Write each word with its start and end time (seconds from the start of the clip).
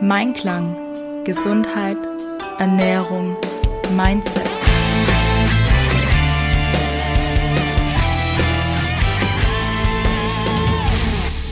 Mein 0.00 0.34
Klang. 0.34 1.24
Gesundheit, 1.24 1.96
Ernährung, 2.58 3.36
Mindset. 3.96 4.42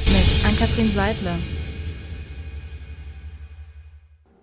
Mit 0.06 0.45
Ann-Kathrin 0.45 0.90
Seidler. 0.93 1.38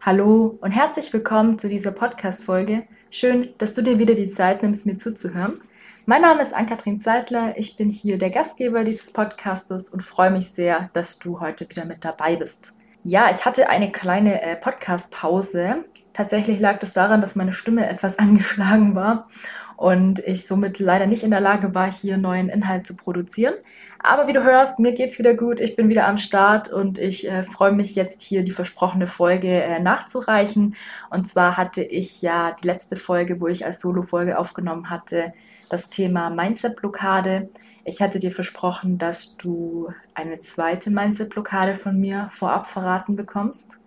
Hallo 0.01 0.57
und 0.61 0.71
herzlich 0.71 1.11
willkommen 1.11 1.59
zu 1.59 1.67
dieser 1.67 1.91
Podcast-Folge. 1.91 2.87
Schön, 3.11 3.49
dass 3.57 3.73
du 3.73 3.83
dir 3.83 3.99
wieder 3.99 4.15
die 4.15 4.29
Zeit 4.29 4.63
nimmst, 4.63 4.85
mir 4.85 4.95
zuzuhören. 4.95 5.59
Mein 6.05 6.21
Name 6.21 6.41
ist 6.41 6.53
Ann-Kathrin 6.53 6.99
Zeitler. 6.99 7.57
Ich 7.57 7.75
bin 7.75 7.89
hier 7.89 8.17
der 8.17 8.29
Gastgeber 8.29 8.85
dieses 8.85 9.11
Podcastes 9.11 9.89
und 9.89 10.01
freue 10.01 10.31
mich 10.31 10.51
sehr, 10.51 10.89
dass 10.93 11.19
du 11.19 11.41
heute 11.41 11.69
wieder 11.69 11.83
mit 11.83 12.05
dabei 12.05 12.37
bist. 12.37 12.76
Ja, 13.07 13.31
ich 13.31 13.45
hatte 13.45 13.69
eine 13.69 13.89
kleine 13.89 14.41
äh, 14.41 14.57
Podcast-Pause. 14.57 15.85
Tatsächlich 16.11 16.59
lag 16.59 16.79
das 16.79 16.91
daran, 16.91 17.21
dass 17.21 17.37
meine 17.37 17.53
Stimme 17.53 17.87
etwas 17.87 18.19
angeschlagen 18.19 18.95
war 18.95 19.29
und 19.77 20.19
ich 20.19 20.45
somit 20.45 20.77
leider 20.79 21.07
nicht 21.07 21.23
in 21.23 21.31
der 21.31 21.39
Lage 21.39 21.73
war, 21.73 21.89
hier 21.89 22.17
neuen 22.17 22.49
Inhalt 22.49 22.85
zu 22.85 22.97
produzieren. 22.97 23.53
Aber 23.99 24.27
wie 24.27 24.33
du 24.33 24.43
hörst, 24.43 24.79
mir 24.79 24.91
geht's 24.91 25.19
wieder 25.19 25.35
gut. 25.35 25.61
Ich 25.61 25.77
bin 25.77 25.87
wieder 25.87 26.05
am 26.05 26.17
Start 26.17 26.67
und 26.67 26.97
ich 26.97 27.31
äh, 27.31 27.43
freue 27.43 27.71
mich 27.71 27.95
jetzt 27.95 28.21
hier 28.21 28.43
die 28.43 28.51
versprochene 28.51 29.07
Folge 29.07 29.53
äh, 29.53 29.79
nachzureichen. 29.79 30.75
Und 31.09 31.29
zwar 31.29 31.55
hatte 31.55 31.83
ich 31.83 32.21
ja 32.21 32.57
die 32.61 32.67
letzte 32.67 32.97
Folge, 32.97 33.39
wo 33.39 33.47
ich 33.47 33.65
als 33.65 33.79
Solo-Folge 33.79 34.37
aufgenommen 34.37 34.89
hatte, 34.89 35.31
das 35.69 35.89
Thema 35.89 36.29
Mindset-Blockade. 36.29 37.47
Ich 37.89 38.01
hatte 38.01 38.19
dir 38.19 38.31
versprochen, 38.31 38.97
dass 38.97 39.37
du 39.37 39.93
eine 40.13 40.41
zweite 40.41 40.89
Mindset-Blockade 40.89 41.75
von 41.75 41.97
mir 41.97 42.27
vorab 42.33 42.67
verraten 42.67 43.15
bekommst. 43.15 43.77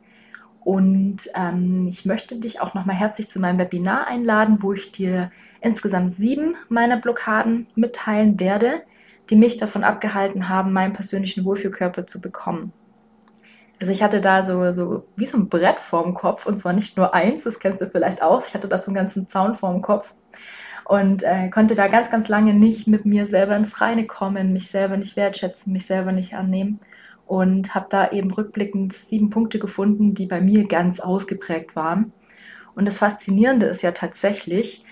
Und 0.60 1.18
ähm, 1.34 1.86
ich 1.86 2.06
möchte 2.06 2.36
dich 2.36 2.62
auch 2.62 2.72
nochmal 2.72 2.96
herzlich 2.96 3.28
zu 3.28 3.38
meinem 3.38 3.58
Webinar 3.58 4.06
einladen, 4.06 4.62
wo 4.62 4.72
ich 4.72 4.90
dir 4.90 5.30
insgesamt 5.60 6.14
sieben 6.14 6.54
meiner 6.70 6.96
Blockaden 6.96 7.66
mitteilen 7.74 8.40
werde, 8.40 8.80
die 9.28 9.36
mich 9.36 9.58
davon 9.58 9.84
abgehalten 9.84 10.48
haben, 10.48 10.72
meinen 10.72 10.94
persönlichen 10.94 11.44
Wohlfühlkörper 11.44 12.06
zu 12.06 12.22
bekommen. 12.22 12.72
Also 13.80 13.92
ich 13.92 14.02
hatte 14.02 14.22
da 14.22 14.42
so, 14.42 14.72
so 14.72 15.04
wie 15.14 15.26
so 15.26 15.36
ein 15.36 15.50
Brett 15.50 15.78
vorm 15.78 16.14
Kopf 16.14 16.46
und 16.46 16.58
zwar 16.58 16.72
nicht 16.72 16.96
nur 16.96 17.12
eins, 17.12 17.44
das 17.44 17.58
kennst 17.58 17.82
du 17.82 17.90
vielleicht 17.90 18.22
auch. 18.22 18.46
Ich 18.46 18.54
hatte 18.54 18.66
da 18.66 18.78
so 18.78 18.86
einen 18.86 18.94
ganzen 18.94 19.28
Zaun 19.28 19.54
vorm 19.56 19.82
Kopf 19.82 20.14
und 20.90 21.22
äh, 21.22 21.48
konnte 21.50 21.76
da 21.76 21.86
ganz, 21.86 22.10
ganz 22.10 22.26
lange 22.26 22.52
nicht 22.52 22.88
mit 22.88 23.04
mir 23.04 23.28
selber 23.28 23.54
ins 23.56 23.80
Reine 23.80 24.06
kommen, 24.06 24.52
mich 24.52 24.70
selber 24.70 24.96
nicht 24.96 25.14
wertschätzen, 25.14 25.72
mich 25.72 25.86
selber 25.86 26.10
nicht 26.10 26.34
annehmen 26.34 26.80
und 27.28 27.76
habe 27.76 27.86
da 27.90 28.10
eben 28.10 28.32
rückblickend 28.32 28.92
sieben 28.92 29.30
Punkte 29.30 29.60
gefunden, 29.60 30.14
die 30.14 30.26
bei 30.26 30.40
mir 30.40 30.66
ganz 30.66 30.98
ausgeprägt 30.98 31.76
waren. 31.76 32.12
Und 32.74 32.86
das 32.86 32.98
Faszinierende 32.98 33.66
ist 33.66 33.82
ja 33.82 33.92
tatsächlich, 33.92 34.84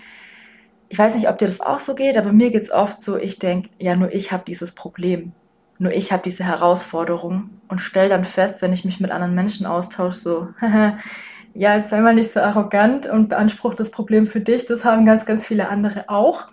ich 0.87 0.97
weiß 0.97 1.15
nicht, 1.15 1.27
ob 1.27 1.37
dir 1.37 1.47
das 1.47 1.59
auch 1.59 1.81
so 1.81 1.95
geht, 1.95 2.15
aber 2.15 2.31
mir 2.31 2.49
geht 2.49 2.63
es 2.63 2.71
oft 2.71 3.01
so, 3.01 3.17
ich 3.17 3.37
denke, 3.37 3.69
ja, 3.77 3.97
nur 3.97 4.13
ich 4.13 4.31
habe 4.31 4.45
dieses 4.47 4.71
Problem. 4.71 5.33
Nur 5.79 5.91
ich 5.91 6.13
habe 6.13 6.23
diese 6.23 6.45
Herausforderung 6.45 7.49
und 7.67 7.79
stelle 7.79 8.07
dann 8.07 8.23
fest, 8.23 8.61
wenn 8.61 8.71
ich 8.71 8.85
mich 8.85 9.01
mit 9.01 9.11
anderen 9.11 9.35
Menschen 9.35 9.65
austausche, 9.65 10.17
so, 10.17 10.47
ja, 11.53 11.75
jetzt 11.77 11.89
sei 11.89 11.99
mal 11.99 12.13
nicht 12.13 12.31
so 12.31 12.39
arrogant 12.39 13.07
und 13.07 13.29
beansprucht 13.29 13.79
das 13.79 13.91
Problem 13.91 14.27
für 14.27 14.39
dich. 14.39 14.65
Das 14.65 14.85
haben 14.85 15.05
ganz, 15.05 15.25
ganz 15.25 15.45
viele 15.45 15.69
andere 15.69 16.05
auch. 16.07 16.47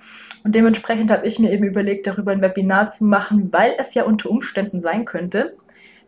Und 0.45 0.55
dementsprechend 0.55 1.11
habe 1.11 1.27
ich 1.27 1.39
mir 1.39 1.53
eben 1.53 1.65
überlegt, 1.65 2.07
darüber 2.07 2.33
ein 2.33 2.41
Webinar 2.41 2.91
zu 2.91 3.05
machen, 3.05 3.53
weil 3.53 3.75
es 3.79 3.95
ja 3.95 4.05
unter 4.05 4.31
Umständen 4.31 4.81
sein 4.81 5.05
könnte. 5.05 5.57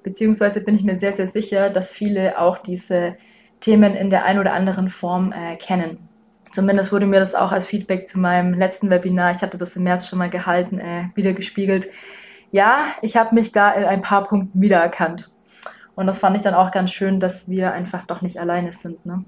Beziehungsweise 0.03 0.63
bin 0.63 0.77
ich 0.77 0.85
mir 0.85 0.99
sehr, 0.99 1.13
sehr 1.13 1.27
sicher, 1.27 1.71
dass 1.71 1.91
viele 1.91 2.39
auch 2.39 2.59
diese 2.59 3.17
Themen 3.61 3.95
in 3.95 4.11
der 4.11 4.25
einen 4.25 4.39
oder 4.39 4.53
anderen 4.53 4.89
Form 4.89 5.33
äh, 5.33 5.57
kennen. 5.57 5.99
Zumindest 6.53 6.93
wurde 6.93 7.07
mir 7.07 7.21
das 7.21 7.35
auch 7.35 7.53
als 7.53 7.67
Feedback 7.67 8.09
zu 8.09 8.19
meinem 8.19 8.55
letzten 8.55 8.91
Webinar, 8.91 9.33
ich 9.33 9.43
hatte 9.43 9.59
das 9.59 9.77
im 9.77 9.83
März 9.83 10.09
schon 10.09 10.19
mal 10.19 10.31
gehalten, 10.31 10.79
äh, 10.79 11.09
wieder 11.15 11.33
gespiegelt. 11.33 11.89
Ja, 12.51 12.87
ich 13.03 13.17
habe 13.17 13.35
mich 13.35 13.53
da 13.53 13.73
in 13.73 13.85
ein 13.85 14.01
paar 14.01 14.25
Punkten 14.25 14.61
wiedererkannt. 14.61 15.31
Und 15.99 16.07
das 16.07 16.21
fand 16.21 16.37
ich 16.37 16.43
dann 16.43 16.55
auch 16.55 16.71
ganz 16.71 16.93
schön, 16.93 17.19
dass 17.19 17.49
wir 17.49 17.73
einfach 17.73 18.07
doch 18.07 18.23
nicht 18.23 18.39
alleine 18.39 18.71
sind. 18.71 19.05
Ne? 19.05 19.25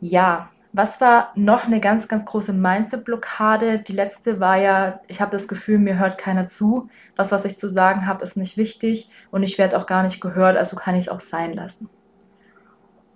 Ja, 0.00 0.50
was 0.72 1.00
war 1.00 1.32
noch 1.34 1.66
eine 1.66 1.80
ganz, 1.80 2.08
ganz 2.08 2.24
große 2.24 2.52
Mindset-Blockade? 2.54 3.80
Die 3.80 3.92
letzte 3.92 4.40
war 4.40 4.56
ja, 4.56 5.00
ich 5.06 5.20
habe 5.20 5.30
das 5.30 5.46
Gefühl, 5.46 5.78
mir 5.78 5.98
hört 5.98 6.16
keiner 6.16 6.46
zu. 6.46 6.88
Das, 7.14 7.30
was 7.30 7.44
ich 7.44 7.58
zu 7.58 7.68
sagen 7.68 8.06
habe, 8.06 8.24
ist 8.24 8.36
nicht 8.36 8.56
wichtig 8.56 9.10
und 9.30 9.42
ich 9.42 9.58
werde 9.58 9.78
auch 9.78 9.86
gar 9.86 10.02
nicht 10.02 10.20
gehört, 10.20 10.56
also 10.56 10.76
kann 10.76 10.94
ich 10.94 11.02
es 11.02 11.08
auch 11.10 11.20
sein 11.20 11.52
lassen. 11.52 11.90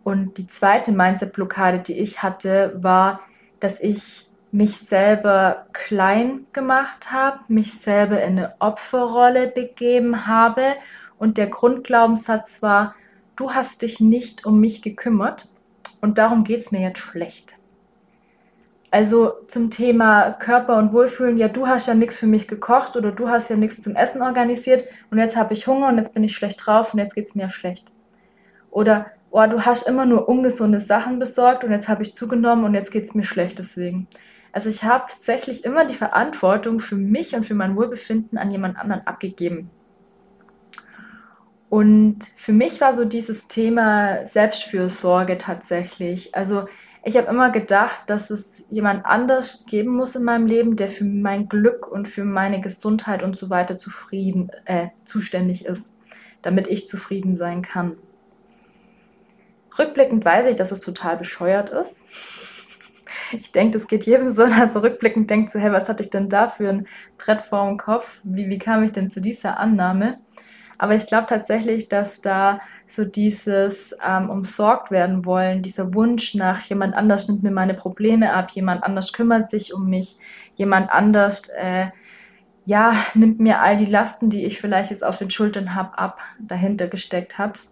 Und 0.05 0.37
die 0.37 0.47
zweite 0.47 0.93
Mindset-Blockade, 0.93 1.79
die 1.79 1.99
ich 1.99 2.23
hatte, 2.23 2.77
war, 2.77 3.21
dass 3.59 3.81
ich 3.81 4.29
mich 4.53 4.77
selber 4.77 5.67
klein 5.73 6.47
gemacht 6.53 7.11
habe, 7.11 7.41
mich 7.49 7.81
selber 7.81 8.23
in 8.23 8.39
eine 8.39 8.55
Opferrolle 8.59 9.49
begeben 9.49 10.27
habe 10.27 10.75
und 11.19 11.39
der 11.39 11.47
Grundglaubenssatz 11.47 12.63
war, 12.63 12.95
du 13.35 13.53
hast 13.53 13.83
dich 13.83 13.99
nicht 13.99 14.45
um 14.45 14.61
mich 14.61 14.83
gekümmert 14.83 15.49
und 16.01 16.19
darum 16.19 16.45
geht 16.45 16.61
es 16.61 16.73
mir 16.73 16.81
jetzt 16.81 16.99
schlecht. 16.99 17.55
Also 18.91 19.33
zum 19.49 19.71
Thema 19.71 20.31
Körper 20.31 20.79
und 20.79 20.93
Wohlfühlen, 20.93 21.37
ja, 21.37 21.49
du 21.49 21.67
hast 21.67 21.87
ja 21.87 21.95
nichts 21.95 22.17
für 22.17 22.27
mich 22.27 22.49
gekocht 22.49 22.97
oder 22.97 23.13
du 23.13 23.29
hast 23.29 23.51
ja 23.51 23.57
nichts 23.57 23.83
zum 23.83 23.97
Essen 23.97 24.23
organisiert 24.23 24.85
und 25.11 25.19
jetzt 25.19 25.37
habe 25.37 25.55
ich 25.55 25.67
Hunger 25.67 25.89
und 25.89 25.99
jetzt 25.99 26.15
bin 26.15 26.25
ich 26.25 26.37
schlecht 26.37 26.65
drauf 26.65 26.95
und 26.95 27.01
jetzt 27.01 27.15
geht 27.15 27.27
es 27.27 27.35
mir 27.35 27.51
schlecht. 27.51 27.93
Oder, 28.71 29.07
oh, 29.31 29.45
du 29.47 29.67
hast 29.67 29.89
immer 29.89 30.07
nur 30.07 30.29
ungesunde 30.29 30.81
Sachen 30.81 31.19
besorgt 31.19 31.65
und 31.65 31.73
jetzt 31.73 31.89
habe 31.89 32.05
ich 32.05 32.15
zugenommen 32.15 32.65
und 32.65 32.75
jetzt 32.75 32.93
geht 32.93 33.05
es 33.05 33.15
mir 33.15 33.25
schlecht 33.25 33.59
deswegen. 33.59 34.07
Also 34.53 34.71
ich 34.71 34.85
habe 34.85 35.05
tatsächlich 35.11 35.65
immer 35.65 35.85
die 35.85 35.95
Verantwortung 35.95 36.81
für 36.81 36.97
mich 36.97 37.35
und 37.35 37.45
für 37.45 37.55
mein 37.55 37.77
Wohlbefinden 37.77 38.39
an 38.39 38.51
jemand 38.51 38.79
anderen 38.79 39.07
abgegeben. 39.07 39.71
Und 41.69 42.19
für 42.37 42.53
mich 42.53 42.81
war 42.81 42.97
so 42.97 43.05
dieses 43.05 43.49
Thema 43.49 44.27
Selbstfürsorge 44.27 45.37
tatsächlich. 45.39 46.35
Also 46.35 46.67
ich 47.05 47.17
habe 47.17 47.29
immer 47.29 47.51
gedacht, 47.51 48.03
dass 48.07 48.31
es 48.31 48.67
jemand 48.71 49.05
anders 49.07 49.65
geben 49.67 49.95
muss 49.95 50.17
in 50.17 50.25
meinem 50.25 50.47
Leben, 50.47 50.77
der 50.77 50.89
für 50.89 51.05
mein 51.05 51.49
Glück 51.49 51.87
und 51.87 52.09
für 52.09 52.25
meine 52.25 52.61
Gesundheit 52.61 53.23
und 53.23 53.37
so 53.37 53.51
weiter 53.51 53.79
zufrieden, 53.79 54.51
äh, 54.65 54.89
zuständig 55.05 55.67
ist, 55.67 55.97
damit 56.43 56.67
ich 56.67 56.89
zufrieden 56.89 57.37
sein 57.37 57.63
kann. 57.63 57.97
Rückblickend 59.79 60.25
weiß 60.25 60.47
ich, 60.47 60.57
dass 60.57 60.73
es 60.73 60.81
total 60.81 61.17
bescheuert 61.17 61.71
ist. 61.71 61.97
Ich 63.33 63.51
denke, 63.51 63.79
das 63.79 63.89
geht 63.89 64.05
jedem 64.05 64.31
so, 64.31 64.47
dass 64.47 64.75
er 64.75 64.83
rückblickend 64.83 65.31
denkt, 65.31 65.51
so, 65.51 65.59
hey, 65.59 65.73
was 65.73 65.89
hatte 65.89 66.03
ich 66.03 66.11
denn 66.11 66.29
da 66.29 66.49
für 66.49 66.69
ein 66.69 66.87
Brett 67.19 67.41
vor 67.47 67.67
dem 67.67 67.77
Kopf? 67.77 68.09
Wie, 68.23 68.49
wie 68.49 68.59
kam 68.59 68.85
ich 68.85 68.93
denn 68.93 69.11
zu 69.11 69.21
dieser 69.21 69.59
Annahme? 69.59 70.19
Aber 70.79 70.95
ich 70.95 71.07
glaube 71.07 71.27
tatsächlich, 71.29 71.89
dass 71.89 72.21
da 72.21 72.61
so 72.87 73.05
dieses 73.05 73.95
ähm, 74.07 74.31
umsorgt 74.31 74.91
werden 74.91 75.25
wollen, 75.25 75.63
dieser 75.63 75.95
Wunsch 75.95 76.35
nach 76.35 76.63
jemand 76.63 76.95
anders 76.95 77.29
nimmt 77.29 77.43
mir 77.43 77.51
meine 77.51 77.75
Probleme 77.75 78.33
ab, 78.33 78.51
jemand 78.53 78.85
anders 78.85 79.13
kümmert 79.13 79.51
sich 79.51 79.75
um 79.75 79.89
mich, 79.89 80.19
jemand 80.55 80.91
anders 80.93 81.49
äh, 81.49 81.87
ja 82.67 82.95
nimmt 83.15 83.41
mir 83.41 83.61
all 83.61 83.79
die 83.79 83.87
Lasten, 83.87 84.29
die 84.29 84.45
ich 84.45 84.61
vielleicht 84.61 84.91
jetzt 84.91 85.05
auf 85.05 85.19
den 85.19 85.31
Schultern 85.31 85.75
habe, 85.75 85.99
ab, 85.99 86.21
dahinter 86.39 86.89
gesteckt 86.89 87.39
hat. 87.39 87.63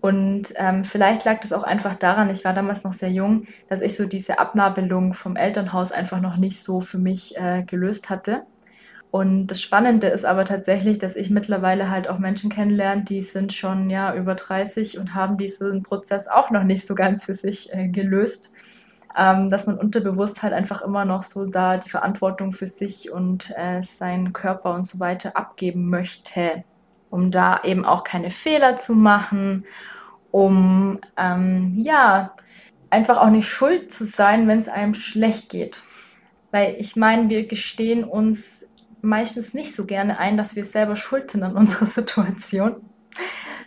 Und 0.00 0.52
ähm, 0.56 0.84
vielleicht 0.84 1.24
lag 1.24 1.40
das 1.40 1.54
auch 1.54 1.62
einfach 1.62 1.94
daran, 1.94 2.28
ich 2.28 2.44
war 2.44 2.52
damals 2.52 2.84
noch 2.84 2.92
sehr 2.92 3.10
jung, 3.10 3.46
dass 3.68 3.80
ich 3.80 3.96
so 3.96 4.04
diese 4.04 4.38
Abnabelung 4.38 5.14
vom 5.14 5.34
Elternhaus 5.34 5.92
einfach 5.92 6.20
noch 6.20 6.36
nicht 6.36 6.62
so 6.62 6.80
für 6.82 6.98
mich 6.98 7.38
äh, 7.38 7.62
gelöst 7.62 8.10
hatte. 8.10 8.42
Und 9.14 9.46
das 9.46 9.62
Spannende 9.62 10.08
ist 10.08 10.24
aber 10.24 10.44
tatsächlich, 10.44 10.98
dass 10.98 11.14
ich 11.14 11.30
mittlerweile 11.30 11.88
halt 11.88 12.08
auch 12.08 12.18
Menschen 12.18 12.50
kennenlerne, 12.50 13.04
die 13.04 13.22
sind 13.22 13.52
schon 13.52 13.88
ja 13.88 14.12
über 14.12 14.34
30 14.34 14.98
und 14.98 15.14
haben 15.14 15.36
diesen 15.36 15.84
Prozess 15.84 16.26
auch 16.26 16.50
noch 16.50 16.64
nicht 16.64 16.84
so 16.84 16.96
ganz 16.96 17.22
für 17.22 17.36
sich 17.36 17.72
äh, 17.72 17.86
gelöst. 17.86 18.52
Ähm, 19.16 19.50
dass 19.50 19.68
man 19.68 19.78
unterbewusst 19.78 20.42
halt 20.42 20.52
einfach 20.52 20.82
immer 20.82 21.04
noch 21.04 21.22
so 21.22 21.46
da 21.46 21.76
die 21.76 21.90
Verantwortung 21.90 22.50
für 22.50 22.66
sich 22.66 23.12
und 23.12 23.54
äh, 23.56 23.84
seinen 23.84 24.32
Körper 24.32 24.74
und 24.74 24.84
so 24.84 24.98
weiter 24.98 25.36
abgeben 25.36 25.88
möchte, 25.88 26.64
um 27.08 27.30
da 27.30 27.60
eben 27.62 27.84
auch 27.84 28.02
keine 28.02 28.32
Fehler 28.32 28.78
zu 28.78 28.94
machen, 28.94 29.64
um 30.32 30.98
ähm, 31.16 31.74
ja 31.84 32.34
einfach 32.90 33.18
auch 33.18 33.30
nicht 33.30 33.46
schuld 33.46 33.92
zu 33.92 34.06
sein, 34.06 34.48
wenn 34.48 34.58
es 34.58 34.68
einem 34.68 34.94
schlecht 34.94 35.50
geht. 35.50 35.84
Weil 36.50 36.74
ich 36.80 36.96
meine, 36.96 37.28
wir 37.28 37.46
gestehen 37.46 38.02
uns 38.02 38.66
meistens 39.04 39.54
nicht 39.54 39.74
so 39.74 39.84
gerne 39.84 40.18
ein, 40.18 40.36
dass 40.36 40.56
wir 40.56 40.64
selber 40.64 40.96
schuld 40.96 41.30
sind 41.30 41.42
an 41.42 41.56
unserer 41.56 41.86
Situation. 41.86 42.76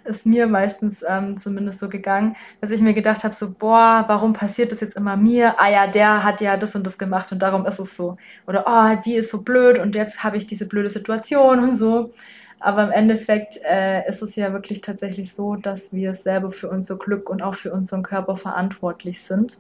Ist 0.04 0.26
mir 0.26 0.48
meistens 0.48 1.04
ähm, 1.08 1.38
zumindest 1.38 1.80
so 1.80 1.90
gegangen, 1.90 2.38
dass 2.62 2.70
ich 2.70 2.80
mir 2.80 2.94
gedacht 2.94 3.26
habe, 3.26 3.34
so, 3.36 3.52
boah, 3.52 4.06
warum 4.08 4.32
passiert 4.34 4.72
das 4.72 4.80
jetzt 4.80 4.96
immer 4.96 5.18
mir? 5.18 5.60
Ah 5.60 5.70
ja, 5.70 5.88
der 5.88 6.24
hat 6.24 6.40
ja 6.40 6.56
das 6.56 6.76
und 6.76 6.88
das 6.88 6.98
gemacht 6.98 7.32
und 7.34 7.40
darum 7.40 7.66
ist 7.66 7.80
es 7.80 7.98
so. 7.98 8.18
Oder, 8.48 8.64
oh, 8.68 9.02
die 9.04 9.16
ist 9.16 9.32
so 9.32 9.42
blöd 9.42 9.80
und 9.80 9.96
jetzt 9.96 10.24
habe 10.24 10.38
ich 10.38 10.48
diese 10.48 10.66
blöde 10.66 10.90
Situation 10.90 11.60
und 11.60 11.76
so. 11.78 12.14
Aber 12.60 12.84
im 12.84 12.92
Endeffekt 12.92 13.60
äh, 13.70 14.08
ist 14.10 14.22
es 14.22 14.36
ja 14.36 14.54
wirklich 14.54 14.82
tatsächlich 14.82 15.34
so, 15.34 15.56
dass 15.56 15.94
wir 15.94 16.16
selber 16.16 16.52
für 16.52 16.70
unser 16.70 16.98
Glück 16.98 17.30
und 17.30 17.44
auch 17.44 17.56
für 17.56 17.72
unseren 17.72 18.04
Körper 18.04 18.38
verantwortlich 18.38 19.22
sind. 19.22 19.58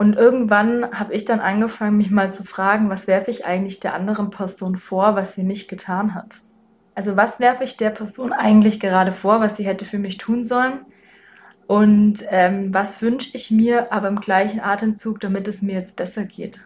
Und 0.00 0.16
irgendwann 0.16 0.98
habe 0.98 1.12
ich 1.12 1.26
dann 1.26 1.40
angefangen, 1.40 1.98
mich 1.98 2.10
mal 2.10 2.32
zu 2.32 2.42
fragen, 2.42 2.88
was 2.88 3.06
werfe 3.06 3.30
ich 3.30 3.44
eigentlich 3.44 3.80
der 3.80 3.92
anderen 3.92 4.30
Person 4.30 4.76
vor, 4.76 5.14
was 5.14 5.34
sie 5.34 5.42
nicht 5.42 5.68
getan 5.68 6.14
hat. 6.14 6.40
Also 6.94 7.18
was 7.18 7.38
werfe 7.38 7.64
ich 7.64 7.76
der 7.76 7.90
Person 7.90 8.32
eigentlich 8.32 8.80
gerade 8.80 9.12
vor, 9.12 9.40
was 9.40 9.58
sie 9.58 9.66
hätte 9.66 9.84
für 9.84 9.98
mich 9.98 10.16
tun 10.16 10.42
sollen? 10.42 10.86
Und 11.66 12.20
ähm, 12.30 12.72
was 12.72 13.02
wünsche 13.02 13.28
ich 13.34 13.50
mir 13.50 13.92
aber 13.92 14.08
im 14.08 14.20
gleichen 14.20 14.60
Atemzug, 14.60 15.20
damit 15.20 15.46
es 15.48 15.60
mir 15.60 15.74
jetzt 15.74 15.96
besser 15.96 16.24
geht? 16.24 16.64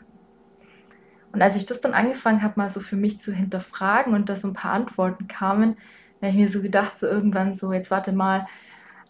Und 1.32 1.42
als 1.42 1.56
ich 1.56 1.66
das 1.66 1.80
dann 1.80 1.92
angefangen 1.92 2.44
habe, 2.44 2.54
mal 2.54 2.70
so 2.70 2.78
für 2.78 2.94
mich 2.94 3.18
zu 3.18 3.32
hinterfragen 3.32 4.14
und 4.14 4.28
da 4.28 4.36
so 4.36 4.46
ein 4.46 4.54
paar 4.54 4.74
Antworten 4.74 5.26
kamen, 5.26 5.76
habe 6.22 6.30
ich 6.30 6.36
mir 6.36 6.48
so 6.48 6.62
gedacht, 6.62 6.96
so 6.96 7.08
irgendwann 7.08 7.52
so, 7.52 7.72
jetzt 7.72 7.90
warte 7.90 8.12
mal, 8.12 8.46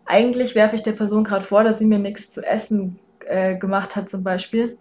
eigentlich 0.07 0.55
werfe 0.55 0.77
ich 0.77 0.83
der 0.83 0.93
Person 0.93 1.25
gerade 1.25 1.45
vor, 1.45 1.63
dass 1.63 1.79
sie 1.79 1.85
mir 1.85 1.99
nichts 1.99 2.31
zu 2.31 2.41
essen 2.41 2.99
äh, 3.27 3.57
gemacht 3.57 3.97
hat 3.97 4.09
zum 4.09 4.23
Beispiel, 4.25 4.79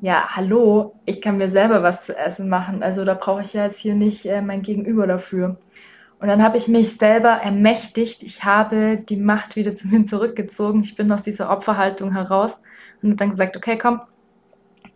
ja, 0.00 0.30
hallo, 0.34 0.94
ich 1.04 1.20
kann 1.20 1.36
mir 1.36 1.50
selber 1.50 1.82
was 1.82 2.06
zu 2.06 2.16
essen 2.16 2.48
machen. 2.48 2.82
Also 2.82 3.04
da 3.04 3.14
brauche 3.14 3.42
ich 3.42 3.52
ja 3.52 3.64
jetzt 3.64 3.80
hier 3.80 3.94
nicht 3.94 4.24
äh, 4.26 4.40
mein 4.40 4.62
Gegenüber 4.62 5.06
dafür. 5.06 5.58
Und 6.20 6.28
dann 6.28 6.42
habe 6.42 6.56
ich 6.58 6.68
mich 6.68 6.96
selber 6.96 7.30
ermächtigt. 7.30 8.22
Ich 8.22 8.44
habe 8.44 8.96
die 8.96 9.16
Macht 9.16 9.56
wieder 9.56 9.74
zu 9.74 9.88
mir 9.88 10.04
zurückgezogen. 10.04 10.82
Ich 10.82 10.96
bin 10.96 11.12
aus 11.12 11.22
dieser 11.22 11.50
Opferhaltung 11.50 12.12
heraus 12.12 12.60
und 13.02 13.20
dann 13.20 13.30
gesagt, 13.30 13.56
okay, 13.56 13.78
komm, 13.78 14.00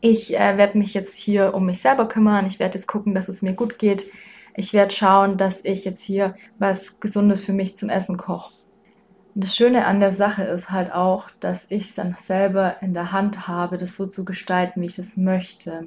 ich 0.00 0.34
äh, 0.34 0.56
werde 0.58 0.78
mich 0.78 0.94
jetzt 0.94 1.16
hier 1.16 1.54
um 1.54 1.66
mich 1.66 1.80
selber 1.80 2.08
kümmern. 2.08 2.46
Ich 2.46 2.58
werde 2.58 2.78
jetzt 2.78 2.86
gucken, 2.86 3.14
dass 3.14 3.28
es 3.28 3.42
mir 3.42 3.54
gut 3.54 3.78
geht. 3.78 4.10
Ich 4.56 4.72
werde 4.72 4.94
schauen, 4.94 5.36
dass 5.36 5.60
ich 5.64 5.84
jetzt 5.84 6.02
hier 6.02 6.36
was 6.58 7.00
Gesundes 7.00 7.44
für 7.44 7.52
mich 7.52 7.76
zum 7.76 7.88
Essen 7.88 8.16
koche. 8.16 8.52
Das 9.36 9.56
Schöne 9.56 9.84
an 9.86 9.98
der 9.98 10.12
Sache 10.12 10.44
ist 10.44 10.70
halt 10.70 10.92
auch, 10.92 11.28
dass 11.40 11.66
ich 11.68 11.88
es 11.88 11.94
dann 11.94 12.16
selber 12.22 12.76
in 12.82 12.94
der 12.94 13.10
Hand 13.10 13.48
habe, 13.48 13.78
das 13.78 13.96
so 13.96 14.06
zu 14.06 14.24
gestalten, 14.24 14.80
wie 14.80 14.86
ich 14.86 14.98
es 14.98 15.16
möchte. 15.16 15.86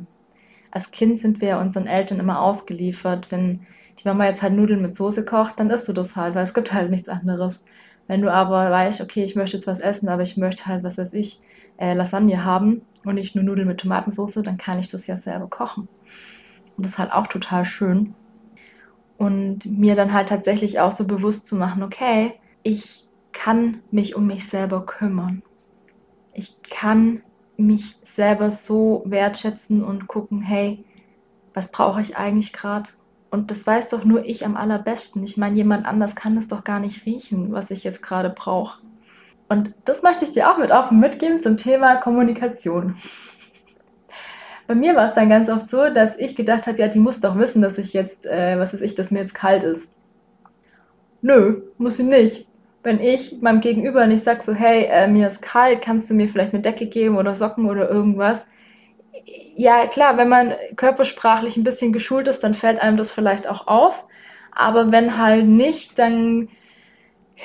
Als 0.70 0.92
Kind 0.92 1.18
sind 1.18 1.40
wir 1.40 1.58
unseren 1.60 1.88
Eltern 1.88 2.20
immer 2.20 2.42
ausgeliefert. 2.42 3.32
Wenn 3.32 3.66
die 4.00 4.08
Mama 4.08 4.26
jetzt 4.26 4.42
halt 4.42 4.52
Nudeln 4.52 4.82
mit 4.82 4.96
Soße 4.96 5.24
kocht, 5.24 5.62
dann 5.62 5.70
isst 5.70 5.88
du 5.88 5.94
das 5.94 6.18
halt, 6.18 6.36
weil 6.36 6.44
es 6.44 6.54
gibt 6.54 6.74
halt 6.74 6.92
nichts 6.92 7.08
anderes. 7.08 7.64
Wenn 8.08 8.22
du 8.22 8.34
aber 8.34 8.70
weißt, 8.70 9.00
okay, 9.00 9.24
ich 9.24 9.38
möchte 9.38 9.56
jetzt 9.56 9.68
was 9.68 9.80
essen, 9.80 10.10
aber 10.10 10.24
ich 10.24 10.36
möchte 10.36 10.66
halt, 10.66 10.84
was 10.84 10.98
weiß 10.98 11.14
ich, 11.14 11.40
äh, 11.78 11.94
Lasagne 11.94 12.44
haben 12.44 12.82
und 13.06 13.16
nicht 13.16 13.34
nur 13.34 13.46
Nudeln 13.46 13.68
mit 13.68 13.80
Tomatensauce, 13.80 14.42
dann 14.44 14.58
kann 14.58 14.80
ich 14.80 14.90
das 14.90 15.08
ja 15.08 15.16
selber 15.16 15.48
kochen. 15.48 15.88
Und 16.76 16.86
das 16.86 16.94
ist 16.94 17.00
halt 17.00 17.14
auch 17.14 17.28
total 17.28 17.64
schön. 17.64 18.14
Und 19.18 19.66
mir 19.66 19.96
dann 19.96 20.12
halt 20.12 20.28
tatsächlich 20.28 20.82
auch 20.82 20.92
so 20.92 21.08
bewusst 21.08 21.48
zu 21.48 21.56
machen, 21.56 21.82
okay, 21.82 22.34
ich 22.64 23.07
kann 23.38 23.82
mich 23.92 24.16
um 24.16 24.26
mich 24.26 24.50
selber 24.50 24.86
kümmern. 24.86 25.44
Ich 26.34 26.60
kann 26.64 27.22
mich 27.56 27.96
selber 28.04 28.52
so 28.52 29.04
wertschätzen 29.06 29.84
und 29.84 30.08
gucken, 30.08 30.42
hey, 30.42 30.84
was 31.54 31.72
brauche 31.72 32.02
ich 32.02 32.18
eigentlich 32.18 32.52
gerade? 32.52 32.90
Und 33.30 33.52
das 33.52 33.66
weiß 33.68 33.90
doch 33.90 34.04
nur 34.04 34.26
ich 34.26 34.44
am 34.46 34.58
allerbesten. 34.58 35.24
Ich 35.24 35.38
meine, 35.38 35.56
jemand 35.56 35.86
anders 35.86 36.16
kann 36.16 36.36
es 36.38 36.48
doch 36.48 36.64
gar 36.64 36.80
nicht 36.80 37.06
riechen, 37.06 37.52
was 37.52 37.70
ich 37.70 37.84
jetzt 37.84 38.02
gerade 38.02 38.30
brauche. 38.30 38.82
Und 39.50 39.74
das 39.86 40.02
möchte 40.02 40.26
ich 40.26 40.32
dir 40.32 40.52
auch 40.52 40.58
mit 40.58 40.72
auf 40.72 40.90
mitgeben 40.90 41.42
zum 41.42 41.58
Thema 41.58 41.98
Kommunikation. 41.98 42.96
Bei 44.68 44.76
mir 44.76 44.96
war 44.96 45.06
es 45.06 45.14
dann 45.14 45.30
ganz 45.30 45.48
oft 45.48 45.70
so, 45.70 45.90
dass 45.90 46.18
ich 46.18 46.36
gedacht 46.36 46.66
habe, 46.66 46.80
ja, 46.80 46.88
die 46.88 47.00
muss 47.00 47.20
doch 47.20 47.38
wissen, 47.38 47.62
dass 47.62 47.78
ich 47.78 47.94
jetzt, 47.94 48.26
äh, 48.26 48.58
was 48.58 48.74
weiß 48.74 48.82
ich, 48.82 48.96
dass 48.96 49.12
mir 49.12 49.20
jetzt 49.20 49.36
kalt 49.36 49.64
ist. 49.64 49.88
Nö, 51.22 51.62
muss 51.78 51.98
sie 51.98 52.04
nicht 52.04 52.48
wenn 52.88 53.02
ich 53.02 53.42
meinem 53.42 53.60
Gegenüber 53.60 54.08
nicht 54.08 54.24
sage, 54.24 54.42
so, 54.46 54.54
hey, 54.54 54.86
äh, 54.86 55.10
mir 55.10 55.28
ist 55.28 55.42
kalt, 55.42 55.82
kannst 55.82 56.10
du 56.10 56.14
mir 56.14 56.30
vielleicht 56.30 56.54
eine 56.54 56.62
Decke 56.62 56.86
geben 56.86 57.18
oder 57.18 57.36
Socken 57.36 57.70
oder 57.70 57.90
irgendwas? 57.90 58.48
Ja, 59.58 59.88
klar, 59.88 60.16
wenn 60.16 60.30
man 60.30 60.54
körpersprachlich 60.78 61.58
ein 61.58 61.66
bisschen 61.66 61.92
geschult 61.92 62.30
ist, 62.30 62.46
dann 62.46 62.54
fällt 62.54 62.80
einem 62.80 62.96
das 62.96 63.12
vielleicht 63.12 63.46
auch 63.46 63.68
auf. 63.68 64.06
Aber 64.54 64.90
wenn 64.94 65.18
halt 65.18 65.46
nicht, 65.48 66.00
dann 66.00 66.48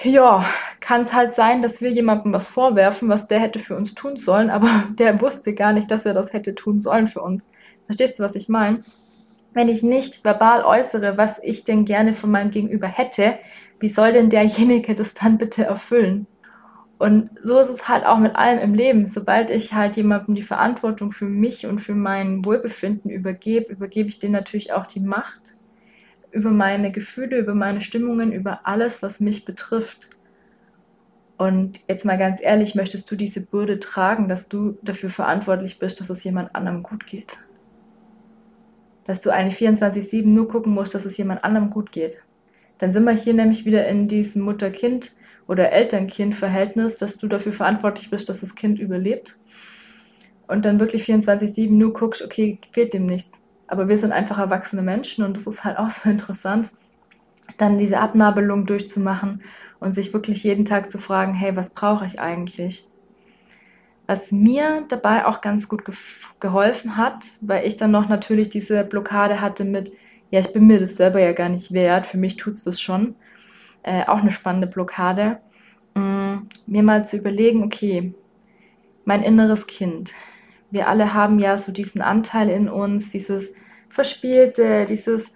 ja, 0.05 0.45
kann 0.79 1.03
es 1.03 1.13
halt 1.13 1.33
sein, 1.33 1.61
dass 1.61 1.81
wir 1.81 1.91
jemandem 1.91 2.33
was 2.33 2.47
vorwerfen, 2.47 3.09
was 3.09 3.27
der 3.27 3.41
hätte 3.41 3.59
für 3.59 3.75
uns 3.77 3.95
tun 3.97 4.17
sollen, 4.17 4.49
aber 4.49 4.85
der 4.99 5.21
wusste 5.21 5.55
gar 5.55 5.73
nicht, 5.73 5.91
dass 5.91 6.07
er 6.07 6.15
das 6.15 6.33
hätte 6.33 6.55
tun 6.55 6.79
sollen 6.79 7.09
für 7.09 7.21
uns. 7.21 7.51
Verstehst 7.87 8.21
du, 8.21 8.23
was 8.23 8.37
ich 8.37 8.49
meine? 8.49 8.85
Wenn 9.55 9.69
ich 9.69 9.83
nicht 9.83 10.25
verbal 10.25 10.65
äußere, 10.65 11.17
was 11.19 11.39
ich 11.43 11.65
denn 11.65 11.85
gerne 11.85 12.15
von 12.15 12.31
meinem 12.31 12.51
Gegenüber 12.51 12.89
hätte, 12.89 13.39
wie 13.81 13.89
soll 13.89 14.13
denn 14.13 14.31
derjenige 14.31 14.95
das 14.97 15.15
dann 15.15 15.39
bitte 15.39 15.65
erfüllen? 15.65 16.27
Und 16.99 17.31
so 17.43 17.59
ist 17.59 17.69
es 17.69 17.89
halt 17.89 18.07
auch 18.07 18.19
mit 18.19 18.37
allem 18.37 18.61
im 18.61 18.75
Leben. 18.75 19.07
Sobald 19.07 19.51
ich 19.51 19.75
halt 19.75 19.97
jemandem 19.97 20.37
die 20.37 20.43
Verantwortung 20.43 21.11
für 21.11 21.25
mich 21.25 21.67
und 21.67 21.81
für 21.81 21.95
mein 21.95 22.45
Wohlbefinden 22.45 23.11
übergebe, 23.11 23.73
übergebe 23.73 24.09
ich 24.09 24.21
denen 24.21 24.35
natürlich 24.35 24.73
auch 24.73 24.87
die 24.87 25.01
Macht 25.01 25.57
über 26.31 26.51
meine 26.51 26.93
Gefühle, 26.93 27.39
über 27.39 27.55
meine 27.55 27.81
Stimmungen, 27.81 28.33
über 28.33 28.69
alles, 28.69 29.03
was 29.03 29.19
mich 29.19 29.45
betrifft. 29.45 30.11
Und 31.37 31.81
jetzt 31.89 32.05
mal 32.05 32.19
ganz 32.19 32.41
ehrlich, 32.41 32.77
möchtest 32.77 33.11
du 33.11 33.17
diese 33.17 33.45
Bürde 33.45 33.81
tragen, 33.81 34.29
dass 34.29 34.49
du 34.49 34.79
dafür 34.83 35.11
verantwortlich 35.11 35.81
bist, 35.81 36.01
dass 36.01 36.09
es 36.09 36.23
jemand 36.23 36.55
anderem 36.55 36.85
gut 36.85 37.07
geht? 37.07 37.39
Dass 39.05 39.21
du 39.21 39.31
eigentlich 39.31 39.59
24-7 39.59 40.27
nur 40.27 40.49
gucken 40.49 40.73
musst, 40.73 40.95
dass 40.95 41.05
es 41.05 41.17
jemand 41.17 41.45
anderem 41.45 41.71
gut 41.71 41.93
geht? 41.93 42.17
Dann 42.79 42.93
sind 42.93 43.05
wir 43.05 43.13
hier 43.13 43.35
nämlich 43.35 43.65
wieder 43.65 43.87
in 43.89 44.09
diesem 44.09 44.43
Mutter-Kind- 44.43 45.13
oder 45.47 45.73
Eltern-Kind-Verhältnis, 45.73 46.99
dass 46.99 47.19
du 47.19 47.29
dafür 47.29 47.53
verantwortlich 47.53 48.11
bist, 48.11 48.29
dass 48.29 48.41
das 48.41 48.55
Kind 48.55 48.79
überlebt. 48.79 49.39
Und 50.47 50.65
dann 50.65 50.81
wirklich 50.81 51.05
24-7 51.05 51.71
nur 51.71 51.93
guckst, 51.93 52.23
okay, 52.23 52.59
fehlt 52.73 52.95
dem 52.95 53.07
nichts. 53.07 53.33
Aber 53.67 53.89
wir 53.89 53.99
sind 53.99 54.13
einfach 54.13 54.39
erwachsene 54.39 54.83
Menschen 54.83 55.25
und 55.25 55.37
das 55.37 55.47
ist 55.47 55.65
halt 55.65 55.79
auch 55.79 55.91
so 56.05 56.11
interessant, 56.11 56.71
dann 57.59 57.79
diese 57.79 57.99
Abnabelung 57.99 58.67
durchzumachen 58.67 59.43
und 59.81 59.95
sich 59.95 60.13
wirklich 60.13 60.45
jeden 60.45 60.65
Tag 60.65 60.91
zu 60.91 60.99
fragen, 60.99 61.35
hey, 61.35 61.57
was 61.57 61.71
brauche 61.71 62.07
ich 62.07 62.21
eigentlich? 62.21 62.89
Was 64.07 64.33
mir 64.33 64.85
dabei 64.89 65.27
auch 65.27 65.41
ganz 65.41 65.69
gut 65.69 65.85
ge 65.85 65.95
geholfen 66.41 66.97
hat, 66.97 67.25
weil 67.41 67.65
ich 67.69 67.77
dann 67.77 67.93
noch 67.93 68.09
natürlich 68.09 68.49
diese 68.49 68.83
Blockade 68.83 69.41
hatte 69.41 69.65
mit, 69.65 69.93
ja, 70.31 70.41
ich 70.41 70.53
bin 70.53 70.67
mir 70.67 70.81
das 70.81 70.97
selber 70.97 71.21
ja 71.21 71.33
gar 71.33 71.49
nicht 71.49 71.73
wert, 71.73 72.05
für 72.05 72.19
mich 72.19 72.37
tut 72.37 72.55
es 72.55 72.65
das 72.65 72.81
schon. 72.81 73.15
Äh, 73.85 74.07
auch 74.07 74.19
eine 74.19 74.33
spannende 74.33 74.67
Blockade. 74.67 75.39
Mm, 75.95 76.49
mir 76.67 76.83
mal 76.83 77.05
zu 77.05 77.17
überlegen, 77.17 77.63
okay, 77.63 78.13
mein 79.05 79.23
inneres 79.23 79.67
Kind. 79.67 80.13
Wir 80.71 80.89
alle 80.89 81.15
haben 81.15 81.39
ja 81.39 81.59
so 81.59 81.71
diesen 81.71 82.01
Anteil 82.03 82.49
in 82.49 82.69
uns, 82.69 83.11
dieses 83.11 83.51
Verspielte, 83.89 84.87
dieses, 84.87 85.27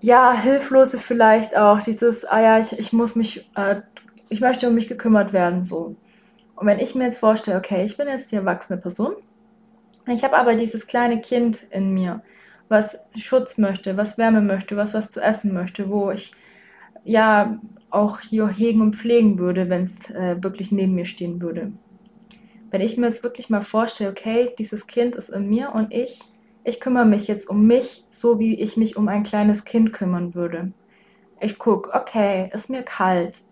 ja, 0.00 0.32
Hilflose 0.34 0.98
vielleicht 0.98 1.56
auch, 1.56 1.80
dieses, 1.82 2.24
ah 2.24 2.40
ja, 2.40 2.60
ich, 2.60 2.78
ich 2.78 2.92
muss 2.92 3.16
mich, 3.16 3.50
äh, 3.56 3.80
ich 4.28 4.40
möchte 4.40 4.68
um 4.68 4.74
mich 4.74 4.88
gekümmert 4.88 5.32
werden, 5.32 5.62
so. 5.62 5.96
Und 6.56 6.66
wenn 6.66 6.78
ich 6.78 6.94
mir 6.94 7.04
jetzt 7.04 7.18
vorstelle, 7.18 7.58
okay, 7.58 7.84
ich 7.84 7.96
bin 7.96 8.08
jetzt 8.08 8.30
die 8.30 8.36
erwachsene 8.36 8.80
Person, 8.80 9.14
ich 10.06 10.22
habe 10.22 10.36
aber 10.36 10.54
dieses 10.54 10.86
kleine 10.86 11.20
Kind 11.20 11.60
in 11.70 11.92
mir, 11.94 12.22
was 12.68 12.98
Schutz 13.16 13.58
möchte, 13.58 13.96
was 13.96 14.18
Wärme 14.18 14.40
möchte, 14.40 14.76
was 14.76 14.94
was 14.94 15.10
zu 15.10 15.20
essen 15.20 15.52
möchte, 15.52 15.90
wo 15.90 16.10
ich 16.10 16.32
ja 17.04 17.58
auch 17.90 18.20
hier 18.20 18.48
hegen 18.48 18.80
und 18.80 18.96
pflegen 18.96 19.38
würde, 19.38 19.68
wenn 19.68 19.84
es 19.84 20.10
äh, 20.10 20.42
wirklich 20.42 20.72
neben 20.72 20.94
mir 20.94 21.04
stehen 21.04 21.40
würde. 21.40 21.72
Wenn 22.70 22.80
ich 22.80 22.96
mir 22.96 23.06
jetzt 23.06 23.22
wirklich 23.22 23.50
mal 23.50 23.60
vorstelle, 23.60 24.10
okay, 24.10 24.50
dieses 24.58 24.86
Kind 24.86 25.14
ist 25.14 25.28
in 25.28 25.48
mir 25.48 25.72
und 25.74 25.92
ich 25.92 26.20
ich 26.64 26.80
kümmere 26.80 27.04
mich 27.04 27.28
jetzt 27.28 27.48
um 27.48 27.66
mich, 27.66 28.04
so 28.08 28.38
wie 28.38 28.54
ich 28.54 28.78
mich 28.78 28.96
um 28.96 29.08
ein 29.08 29.22
kleines 29.22 29.64
Kind 29.64 29.92
kümmern 29.92 30.34
würde. 30.34 30.72
Ich 31.38 31.58
gucke, 31.58 31.92
okay, 31.92 32.50
ist 32.54 32.70
mir 32.70 32.82
kalt. 32.82 33.42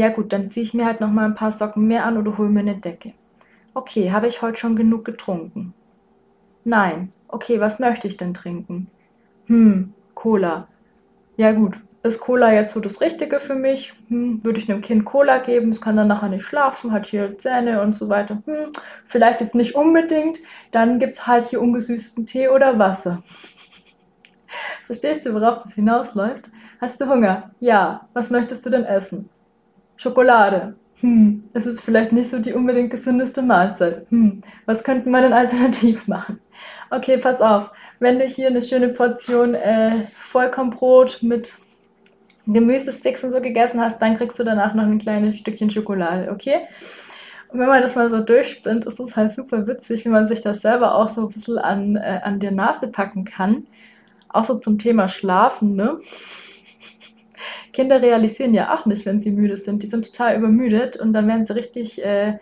Ja 0.00 0.08
gut, 0.08 0.32
dann 0.32 0.48
ziehe 0.48 0.64
ich 0.64 0.72
mir 0.72 0.86
halt 0.86 1.02
noch 1.02 1.10
mal 1.10 1.26
ein 1.26 1.34
paar 1.34 1.52
Socken 1.52 1.86
mehr 1.86 2.06
an 2.06 2.16
oder 2.16 2.38
hole 2.38 2.48
mir 2.48 2.60
eine 2.60 2.74
Decke. 2.74 3.12
Okay, 3.74 4.10
habe 4.10 4.28
ich 4.28 4.40
heute 4.40 4.56
schon 4.56 4.74
genug 4.74 5.04
getrunken? 5.04 5.74
Nein. 6.64 7.12
Okay, 7.28 7.60
was 7.60 7.80
möchte 7.80 8.08
ich 8.08 8.16
denn 8.16 8.32
trinken? 8.32 8.86
Hm, 9.44 9.92
Cola. 10.14 10.68
Ja 11.36 11.52
gut, 11.52 11.76
ist 12.02 12.18
Cola 12.18 12.50
jetzt 12.50 12.72
so 12.72 12.80
das 12.80 13.02
Richtige 13.02 13.40
für 13.40 13.54
mich? 13.54 13.92
Hm, 14.08 14.42
würde 14.42 14.58
ich 14.58 14.72
einem 14.72 14.80
Kind 14.80 15.04
Cola 15.04 15.36
geben, 15.36 15.70
es 15.70 15.82
kann 15.82 15.98
dann 15.98 16.08
nachher 16.08 16.30
nicht 16.30 16.46
schlafen, 16.46 16.92
hat 16.92 17.04
hier 17.04 17.36
Zähne 17.36 17.82
und 17.82 17.94
so 17.94 18.08
weiter. 18.08 18.42
Hm, 18.46 18.70
vielleicht 19.04 19.42
ist 19.42 19.54
nicht 19.54 19.74
unbedingt, 19.74 20.38
dann 20.70 20.98
gibt 20.98 21.12
es 21.12 21.26
halt 21.26 21.44
hier 21.44 21.60
ungesüßten 21.60 22.24
Tee 22.24 22.48
oder 22.48 22.78
Wasser. 22.78 23.22
Verstehst 24.86 25.26
du, 25.26 25.34
worauf 25.34 25.62
das 25.64 25.74
hinausläuft? 25.74 26.50
Hast 26.80 26.98
du 27.02 27.06
Hunger? 27.06 27.50
Ja. 27.60 28.08
Was 28.14 28.30
möchtest 28.30 28.64
du 28.64 28.70
denn 28.70 28.86
essen? 28.86 29.28
Schokolade. 30.00 30.76
Hm, 31.00 31.44
es 31.52 31.66
ist 31.66 31.82
vielleicht 31.82 32.12
nicht 32.12 32.30
so 32.30 32.38
die 32.38 32.54
unbedingt 32.54 32.90
gesündeste 32.90 33.42
Mahlzeit. 33.42 34.06
Hm, 34.08 34.42
was 34.64 34.82
könnten 34.82 35.10
wir 35.10 35.20
denn 35.20 35.32
alternativ 35.34 36.08
machen? 36.08 36.40
Okay, 36.90 37.18
pass 37.18 37.40
auf. 37.40 37.70
Wenn 37.98 38.18
du 38.18 38.24
hier 38.24 38.46
eine 38.46 38.62
schöne 38.62 38.88
Portion 38.88 39.54
äh, 39.54 40.06
Vollkornbrot 40.16 41.18
mit 41.22 41.52
Gemüsesticks 42.46 43.22
und 43.24 43.32
so 43.32 43.42
gegessen 43.42 43.78
hast, 43.78 44.00
dann 44.00 44.16
kriegst 44.16 44.38
du 44.38 44.42
danach 44.42 44.72
noch 44.72 44.84
ein 44.84 44.98
kleines 44.98 45.36
Stückchen 45.36 45.70
Schokolade, 45.70 46.30
okay? 46.32 46.62
Und 47.48 47.60
wenn 47.60 47.68
man 47.68 47.82
das 47.82 47.94
mal 47.94 48.08
so 48.08 48.20
durchspinnt, 48.20 48.86
ist 48.86 48.98
es 48.98 49.16
halt 49.16 49.32
super 49.32 49.66
witzig, 49.66 50.06
wie 50.06 50.08
man 50.08 50.26
sich 50.26 50.40
das 50.40 50.62
selber 50.62 50.94
auch 50.94 51.10
so 51.10 51.22
ein 51.22 51.28
bisschen 51.28 51.58
an, 51.58 51.96
äh, 51.96 52.20
an 52.22 52.40
der 52.40 52.52
Nase 52.52 52.88
packen 52.88 53.26
kann. 53.26 53.66
Auch 54.30 54.46
so 54.46 54.54
zum 54.54 54.78
Thema 54.78 55.08
Schlafen, 55.08 55.76
ne? 55.76 55.98
Kinder 57.72 58.02
realisieren 58.02 58.54
ja 58.54 58.74
auch 58.74 58.86
nicht, 58.86 59.06
wenn 59.06 59.20
sie 59.20 59.30
müde 59.30 59.56
sind. 59.56 59.82
Die 59.82 59.86
sind 59.86 60.06
total 60.06 60.36
übermüdet 60.36 60.96
und 60.96 61.12
dann 61.12 61.26
werden 61.28 61.44
sie 61.44 61.54
richtig, 61.54 62.04
äh, 62.04 62.38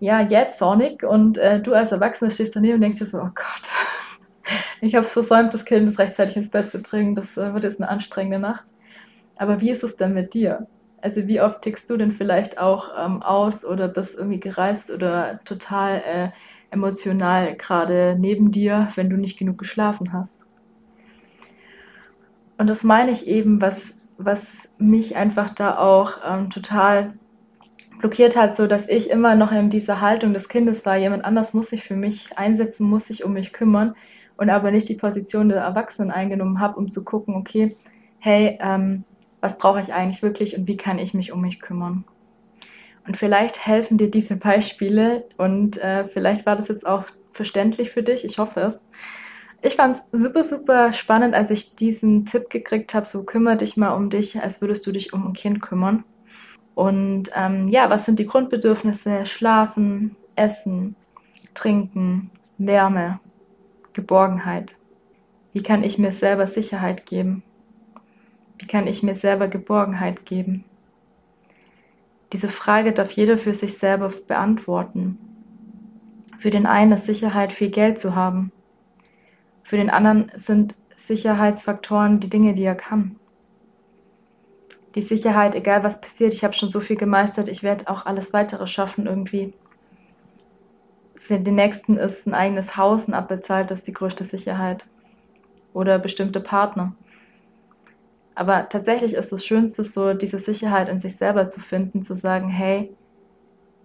ja, 0.00 0.20
jähzornig 0.20 1.02
und 1.04 1.38
äh, 1.38 1.60
du 1.60 1.74
als 1.74 1.92
Erwachsener 1.92 2.30
stehst 2.30 2.54
daneben 2.54 2.74
und 2.74 2.80
denkst 2.82 3.00
dir 3.00 3.06
so, 3.06 3.18
oh 3.18 3.30
Gott, 3.34 3.72
ich 4.80 4.94
habe 4.94 5.04
es 5.04 5.12
versäumt, 5.12 5.52
das 5.54 5.64
Kind 5.64 5.98
rechtzeitig 5.98 6.36
ins 6.36 6.50
Bett 6.50 6.70
zu 6.70 6.80
bringen. 6.80 7.14
Das 7.14 7.36
äh, 7.36 7.52
wird 7.52 7.64
jetzt 7.64 7.80
eine 7.80 7.88
anstrengende 7.90 8.38
Nacht. 8.38 8.64
Aber 9.36 9.60
wie 9.60 9.70
ist 9.70 9.84
es 9.84 9.96
denn 9.96 10.14
mit 10.14 10.34
dir? 10.34 10.66
Also 11.00 11.26
wie 11.28 11.40
oft 11.40 11.62
tickst 11.62 11.88
du 11.90 11.96
denn 11.96 12.12
vielleicht 12.12 12.58
auch 12.58 12.90
ähm, 12.98 13.22
aus 13.22 13.64
oder 13.64 13.88
bist 13.88 14.16
irgendwie 14.16 14.40
gereizt 14.40 14.90
oder 14.90 15.40
total 15.44 16.02
äh, 16.04 16.28
emotional 16.70 17.54
gerade 17.54 18.16
neben 18.18 18.50
dir, 18.50 18.88
wenn 18.96 19.08
du 19.08 19.16
nicht 19.16 19.38
genug 19.38 19.58
geschlafen 19.58 20.12
hast? 20.12 20.48
Und 22.58 22.66
das 22.66 22.82
meine 22.82 23.12
ich 23.12 23.28
eben, 23.28 23.60
was, 23.60 23.94
was 24.18 24.68
mich 24.78 25.16
einfach 25.16 25.54
da 25.54 25.78
auch 25.78 26.18
ähm, 26.28 26.50
total 26.50 27.14
blockiert 28.00 28.36
hat, 28.36 28.56
so 28.56 28.66
dass 28.66 28.88
ich 28.88 29.10
immer 29.10 29.34
noch 29.34 29.52
in 29.52 29.70
dieser 29.70 30.00
Haltung 30.00 30.34
des 30.34 30.48
Kindes 30.48 30.84
war, 30.84 30.96
jemand 30.96 31.24
anders 31.24 31.54
muss 31.54 31.68
sich 31.68 31.84
für 31.84 31.96
mich 31.96 32.36
einsetzen, 32.36 32.88
muss 32.88 33.06
sich 33.06 33.24
um 33.24 33.32
mich 33.32 33.52
kümmern 33.52 33.94
und 34.36 34.50
aber 34.50 34.70
nicht 34.70 34.88
die 34.88 34.94
Position 34.94 35.48
der 35.48 35.58
Erwachsenen 35.58 36.10
eingenommen 36.10 36.60
habe, 36.60 36.78
um 36.78 36.90
zu 36.90 37.04
gucken, 37.04 37.34
okay, 37.34 37.76
hey, 38.18 38.58
ähm, 38.60 39.04
was 39.40 39.58
brauche 39.58 39.80
ich 39.80 39.92
eigentlich 39.92 40.22
wirklich 40.22 40.56
und 40.56 40.66
wie 40.66 40.76
kann 40.76 40.98
ich 40.98 41.14
mich 41.14 41.32
um 41.32 41.40
mich 41.40 41.60
kümmern. 41.60 42.04
Und 43.06 43.16
vielleicht 43.16 43.66
helfen 43.66 43.98
dir 43.98 44.10
diese 44.10 44.36
Beispiele 44.36 45.24
und 45.36 45.78
äh, 45.78 46.04
vielleicht 46.06 46.44
war 46.44 46.56
das 46.56 46.68
jetzt 46.68 46.86
auch 46.86 47.04
verständlich 47.32 47.90
für 47.90 48.02
dich, 48.02 48.24
ich 48.24 48.38
hoffe 48.38 48.60
es. 48.60 48.80
Ich 49.60 49.74
fand 49.74 49.96
es 49.96 50.20
super, 50.22 50.44
super 50.44 50.92
spannend, 50.92 51.34
als 51.34 51.50
ich 51.50 51.74
diesen 51.74 52.24
Tipp 52.26 52.48
gekriegt 52.48 52.94
habe, 52.94 53.06
so 53.06 53.24
kümmere 53.24 53.56
dich 53.56 53.76
mal 53.76 53.90
um 53.90 54.08
dich, 54.08 54.40
als 54.40 54.60
würdest 54.60 54.86
du 54.86 54.92
dich 54.92 55.12
um 55.12 55.26
ein 55.26 55.32
Kind 55.32 55.60
kümmern. 55.60 56.04
Und 56.76 57.30
ähm, 57.34 57.66
ja, 57.66 57.90
was 57.90 58.06
sind 58.06 58.20
die 58.20 58.26
Grundbedürfnisse? 58.26 59.26
Schlafen, 59.26 60.16
Essen, 60.36 60.94
Trinken, 61.54 62.30
Wärme, 62.56 63.18
Geborgenheit. 63.94 64.76
Wie 65.52 65.62
kann 65.64 65.82
ich 65.82 65.98
mir 65.98 66.12
selber 66.12 66.46
Sicherheit 66.46 67.04
geben? 67.04 67.42
Wie 68.58 68.66
kann 68.66 68.86
ich 68.86 69.02
mir 69.02 69.16
selber 69.16 69.48
Geborgenheit 69.48 70.24
geben? 70.24 70.64
Diese 72.32 72.48
Frage 72.48 72.92
darf 72.92 73.10
jeder 73.12 73.38
für 73.38 73.56
sich 73.56 73.76
selber 73.78 74.12
beantworten. 74.28 75.18
Für 76.38 76.50
den 76.50 76.66
einen 76.66 76.92
ist 76.92 77.06
Sicherheit, 77.06 77.52
viel 77.52 77.70
Geld 77.70 77.98
zu 77.98 78.14
haben. 78.14 78.52
Für 79.68 79.76
den 79.76 79.90
anderen 79.90 80.32
sind 80.34 80.74
Sicherheitsfaktoren 80.96 82.20
die 82.20 82.30
Dinge, 82.30 82.54
die 82.54 82.64
er 82.64 82.74
kann. 82.74 83.16
Die 84.94 85.02
Sicherheit, 85.02 85.54
egal 85.54 85.84
was 85.84 86.00
passiert, 86.00 86.32
ich 86.32 86.42
habe 86.42 86.54
schon 86.54 86.70
so 86.70 86.80
viel 86.80 86.96
gemeistert, 86.96 87.48
ich 87.48 87.62
werde 87.62 87.86
auch 87.86 88.06
alles 88.06 88.32
weitere 88.32 88.66
schaffen 88.66 89.04
irgendwie. 89.04 89.52
Für 91.16 91.38
den 91.38 91.56
nächsten 91.56 91.98
ist 91.98 92.26
ein 92.26 92.32
eigenes 92.32 92.78
Haus, 92.78 93.06
ein 93.06 93.12
abbezahltes, 93.12 93.82
die 93.82 93.92
größte 93.92 94.24
Sicherheit. 94.24 94.86
Oder 95.74 95.98
bestimmte 95.98 96.40
Partner. 96.40 96.94
Aber 98.34 98.70
tatsächlich 98.70 99.12
ist 99.12 99.32
das 99.32 99.44
Schönste 99.44 99.84
so, 99.84 100.14
diese 100.14 100.38
Sicherheit 100.38 100.88
in 100.88 100.98
sich 100.98 101.16
selber 101.18 101.46
zu 101.46 101.60
finden, 101.60 102.00
zu 102.00 102.16
sagen, 102.16 102.48
hey, 102.48 102.96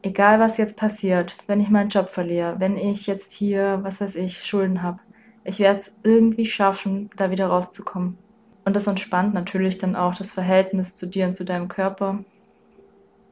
egal 0.01 0.39
was 0.39 0.55
jetzt 0.55 0.77
passiert, 0.77 1.35
wenn 1.47 1.59
ich 1.59 1.69
meinen 1.69 1.89
Job 1.89 2.07
verliere, 2.07 2.55
wenn 2.59 2.77
ich 2.77 3.05
jetzt 3.05 3.33
hier, 3.33 3.79
was 3.81 3.99
weiß 3.99 4.15
ich, 4.15 4.45
Schulden 4.45 4.81
habe, 4.81 4.99
ich 5.43 5.59
werde 5.59 5.81
es 5.81 5.91
irgendwie 6.03 6.45
schaffen, 6.45 7.09
da 7.17 7.31
wieder 7.31 7.47
rauszukommen. 7.47 8.17
Und 8.65 8.75
das 8.75 8.87
entspannt 8.87 9.33
natürlich 9.33 9.77
dann 9.77 9.95
auch 9.95 10.15
das 10.15 10.31
Verhältnis 10.31 10.95
zu 10.95 11.07
dir 11.07 11.27
und 11.27 11.35
zu 11.35 11.43
deinem 11.43 11.67
Körper. 11.67 12.23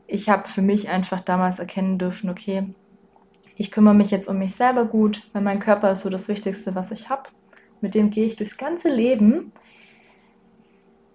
Ich 0.07 0.29
habe 0.29 0.47
für 0.47 0.61
mich 0.61 0.89
einfach 0.89 1.21
damals 1.21 1.59
erkennen 1.59 1.97
dürfen, 1.97 2.29
okay, 2.29 2.65
ich 3.55 3.71
kümmere 3.71 3.93
mich 3.93 4.11
jetzt 4.11 4.27
um 4.27 4.39
mich 4.39 4.55
selber 4.55 4.85
gut, 4.85 5.29
weil 5.33 5.41
mein 5.41 5.59
Körper 5.59 5.91
ist 5.91 6.01
so 6.01 6.09
das 6.09 6.27
Wichtigste, 6.27 6.75
was 6.75 6.91
ich 6.91 7.09
habe. 7.09 7.29
Mit 7.79 7.95
dem 7.95 8.09
gehe 8.09 8.25
ich 8.25 8.35
durchs 8.35 8.57
ganze 8.57 8.89
Leben 8.89 9.51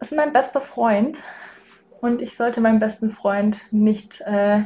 ist 0.00 0.12
mein 0.12 0.32
bester 0.32 0.60
Freund 0.60 1.22
und 2.00 2.20
ich 2.20 2.36
sollte 2.36 2.60
meinen 2.60 2.78
besten 2.78 3.10
Freund 3.10 3.60
nicht 3.70 4.20
äh, 4.22 4.64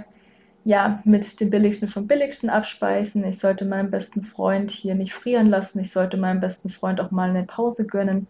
ja, 0.65 1.01
mit 1.05 1.41
dem 1.41 1.51
Billigsten 1.51 1.89
vom 1.89 2.07
Billigsten 2.07 2.51
abspeisen. 2.51 3.25
Ich 3.25 3.39
sollte 3.39 3.65
meinen 3.65 3.91
besten 3.91 4.23
Freund 4.23 4.71
hier 4.71 4.95
nicht 4.95 5.15
frieren 5.15 5.49
lassen. 5.49 5.81
Ich 5.81 5.91
sollte 5.91 6.17
meinem 6.17 6.41
besten 6.41 6.69
Freund 6.69 7.01
auch 7.01 7.11
mal 7.11 7.31
eine 7.31 7.45
Pause 7.45 7.85
gönnen, 7.85 8.27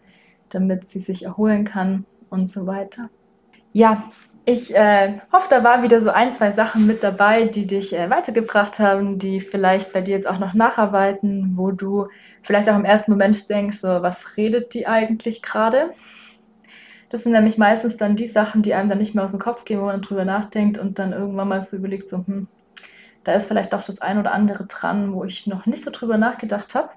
damit 0.49 0.87
sie 0.87 0.99
sich 0.99 1.25
erholen 1.25 1.65
kann 1.65 2.05
und 2.29 2.49
so 2.49 2.67
weiter. 2.67 3.09
Ja, 3.73 4.09
ich 4.45 4.75
äh, 4.75 5.19
hoffe, 5.31 5.47
da 5.49 5.63
waren 5.63 5.83
wieder 5.83 6.01
so 6.01 6.09
ein, 6.09 6.33
zwei 6.33 6.51
Sachen 6.51 6.87
mit 6.87 7.03
dabei, 7.03 7.45
die 7.45 7.67
dich 7.67 7.93
äh, 7.93 8.09
weitergebracht 8.09 8.79
haben, 8.79 9.19
die 9.19 9.39
vielleicht 9.39 9.93
bei 9.93 10.01
dir 10.01 10.15
jetzt 10.15 10.27
auch 10.27 10.39
noch 10.39 10.53
nacharbeiten, 10.53 11.53
wo 11.55 11.71
du 11.71 12.07
vielleicht 12.41 12.67
auch 12.69 12.75
im 12.75 12.85
ersten 12.85 13.11
Moment 13.11 13.49
denkst, 13.49 13.77
so, 13.77 13.87
was 13.87 14.37
redet 14.37 14.73
die 14.73 14.87
eigentlich 14.87 15.41
gerade? 15.41 15.91
Das 17.11 17.23
sind 17.23 17.33
nämlich 17.33 17.57
meistens 17.57 17.97
dann 17.97 18.15
die 18.15 18.27
Sachen, 18.27 18.61
die 18.61 18.73
einem 18.73 18.87
dann 18.87 18.97
nicht 18.97 19.13
mehr 19.13 19.25
aus 19.25 19.31
dem 19.31 19.39
Kopf 19.39 19.65
gehen, 19.65 19.81
wo 19.81 19.85
man 19.85 20.01
drüber 20.01 20.23
nachdenkt 20.23 20.77
und 20.77 20.97
dann 20.97 21.11
irgendwann 21.11 21.49
mal 21.49 21.61
so 21.61 21.75
überlegt, 21.75 22.07
so, 22.07 22.25
hm, 22.25 22.47
da 23.25 23.33
ist 23.33 23.47
vielleicht 23.47 23.73
doch 23.73 23.83
das 23.83 24.01
ein 24.01 24.17
oder 24.17 24.31
andere 24.31 24.65
dran, 24.65 25.13
wo 25.13 25.25
ich 25.25 25.45
noch 25.45 25.65
nicht 25.65 25.83
so 25.83 25.91
drüber 25.91 26.17
nachgedacht 26.17 26.73
habe. 26.73 26.89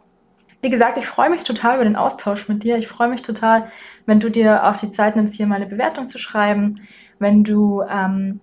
Wie 0.62 0.70
gesagt, 0.70 0.96
ich 0.98 1.06
freue 1.06 1.30
mich 1.30 1.42
total 1.42 1.74
über 1.74 1.84
den 1.84 1.96
Austausch 1.96 2.48
mit 2.48 2.62
dir. 2.62 2.78
Ich 2.78 2.86
freue 2.86 3.08
mich 3.08 3.22
total, 3.22 3.68
wenn 4.06 4.20
du 4.20 4.30
dir 4.30 4.64
auch 4.64 4.76
die 4.76 4.92
Zeit 4.92 5.16
nimmst, 5.16 5.34
hier 5.34 5.46
mal 5.46 5.56
eine 5.56 5.66
Bewertung 5.66 6.06
zu 6.06 6.18
schreiben, 6.18 6.80
wenn 7.18 7.42
du 7.42 7.82
ähm, 7.82 8.40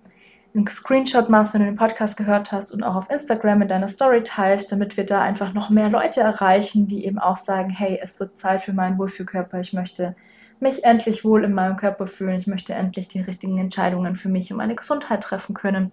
einen 0.54 0.66
Screenshot 0.66 1.30
machst, 1.30 1.54
wenn 1.54 1.62
du 1.62 1.66
den 1.66 1.76
Podcast 1.76 2.18
gehört 2.18 2.52
hast 2.52 2.72
und 2.72 2.84
auch 2.84 2.96
auf 2.96 3.10
Instagram 3.10 3.62
in 3.62 3.68
deiner 3.68 3.88
Story 3.88 4.22
teilst, 4.22 4.70
damit 4.70 4.98
wir 4.98 5.06
da 5.06 5.22
einfach 5.22 5.54
noch 5.54 5.70
mehr 5.70 5.88
Leute 5.88 6.20
erreichen, 6.20 6.86
die 6.86 7.06
eben 7.06 7.18
auch 7.18 7.38
sagen, 7.38 7.70
hey, 7.70 7.98
es 8.00 8.20
wird 8.20 8.36
Zeit 8.36 8.62
für 8.62 8.74
meinen 8.74 8.98
Wohlfühlkörper. 8.98 9.58
Ich 9.60 9.72
möchte 9.72 10.14
mich 10.62 10.84
endlich 10.84 11.24
wohl 11.24 11.44
in 11.44 11.52
meinem 11.52 11.76
Körper 11.76 12.06
fühlen. 12.06 12.38
Ich 12.38 12.46
möchte 12.46 12.74
endlich 12.74 13.08
die 13.08 13.20
richtigen 13.20 13.58
Entscheidungen 13.58 14.16
für 14.16 14.28
mich 14.28 14.50
und 14.50 14.58
meine 14.58 14.74
Gesundheit 14.74 15.22
treffen 15.22 15.54
können, 15.54 15.92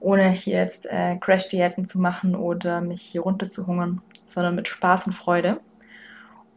ohne 0.00 0.28
hier 0.30 0.58
jetzt 0.58 0.86
äh, 0.86 1.16
Crash-Diäten 1.16 1.86
zu 1.86 2.00
machen 2.00 2.36
oder 2.36 2.80
mich 2.80 3.02
hier 3.02 3.22
runter 3.22 3.48
zu 3.48 3.66
hungern, 3.66 4.02
sondern 4.26 4.54
mit 4.54 4.68
Spaß 4.68 5.06
und 5.06 5.12
Freude. 5.14 5.60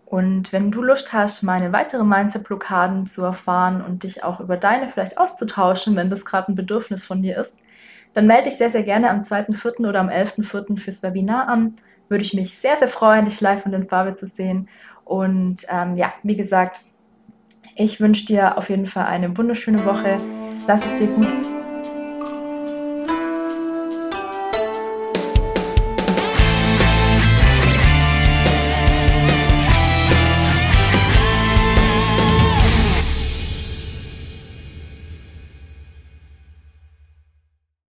Und 0.05 0.51
wenn 0.51 0.71
du 0.71 0.81
Lust 0.81 1.13
hast, 1.13 1.41
meine 1.41 1.71
weiteren 1.71 2.09
Mindset-Blockaden 2.09 3.07
zu 3.07 3.23
erfahren 3.23 3.81
und 3.81 4.03
dich 4.03 4.25
auch 4.25 4.41
über 4.41 4.57
deine 4.57 4.89
vielleicht 4.89 5.17
auszutauschen, 5.17 5.95
wenn 5.95 6.09
das 6.09 6.25
gerade 6.25 6.51
ein 6.51 6.55
Bedürfnis 6.55 7.01
von 7.03 7.21
dir 7.21 7.37
ist, 7.37 7.59
dann 8.13 8.27
melde 8.27 8.49
dich 8.49 8.57
sehr, 8.57 8.69
sehr 8.69 8.83
gerne 8.83 9.09
am 9.09 9.21
2.4. 9.21 9.87
oder 9.87 10.01
am 10.01 10.09
11.4. 10.09 10.77
fürs 10.77 11.01
Webinar 11.01 11.47
an. 11.47 11.75
Würde 12.09 12.25
ich 12.25 12.33
mich 12.33 12.57
sehr, 12.57 12.75
sehr 12.75 12.89
freuen, 12.89 13.23
dich 13.23 13.39
live 13.39 13.65
und 13.65 13.71
in 13.71 13.87
Farbe 13.87 14.15
zu 14.15 14.27
sehen. 14.27 14.67
Und 15.05 15.65
ähm, 15.69 15.95
ja, 15.95 16.11
wie 16.23 16.35
gesagt, 16.35 16.83
ich 17.83 17.99
wünsche 17.99 18.25
dir 18.25 18.57
auf 18.57 18.69
jeden 18.69 18.85
Fall 18.85 19.05
eine 19.05 19.37
wunderschöne 19.37 19.85
Woche. 19.85 20.17
Lass 20.67 20.85
es 20.85 20.97
dir 20.99 21.07
gut 21.07 21.50